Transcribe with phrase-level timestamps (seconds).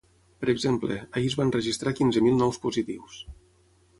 [0.43, 3.21] Per exemple, ahir es van registrar quinze mil nous positius.